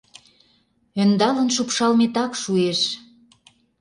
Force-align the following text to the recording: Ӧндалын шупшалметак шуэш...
Ӧндалын 1.01 1.47
шупшалметак 1.55 2.31
шуэш... 2.41 2.81